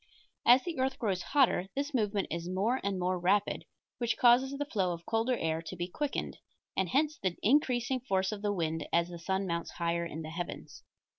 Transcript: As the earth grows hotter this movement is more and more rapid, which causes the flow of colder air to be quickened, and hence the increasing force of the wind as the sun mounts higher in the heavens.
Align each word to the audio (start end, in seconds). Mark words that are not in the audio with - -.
As 0.47 0.63
the 0.63 0.79
earth 0.79 0.97
grows 0.97 1.21
hotter 1.21 1.67
this 1.75 1.93
movement 1.93 2.29
is 2.31 2.49
more 2.49 2.79
and 2.83 2.97
more 2.97 3.19
rapid, 3.19 3.65
which 3.99 4.17
causes 4.17 4.51
the 4.57 4.65
flow 4.65 4.93
of 4.93 5.05
colder 5.05 5.37
air 5.37 5.61
to 5.61 5.75
be 5.75 5.87
quickened, 5.87 6.39
and 6.75 6.89
hence 6.89 7.19
the 7.19 7.37
increasing 7.43 7.99
force 7.99 8.31
of 8.31 8.41
the 8.41 8.51
wind 8.51 8.87
as 8.91 9.09
the 9.09 9.19
sun 9.19 9.45
mounts 9.45 9.69
higher 9.73 10.03
in 10.03 10.23
the 10.23 10.31
heavens. 10.31 10.81